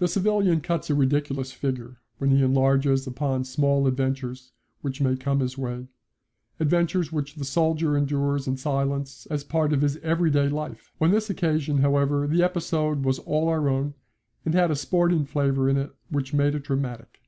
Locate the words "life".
10.48-10.90